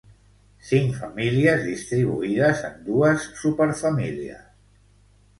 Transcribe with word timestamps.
Cinc 0.67 0.93
famílies 0.99 1.59
distribuïdes 1.65 2.63
en 2.69 2.79
dues 2.87 3.27
superfamílies. 3.43 4.41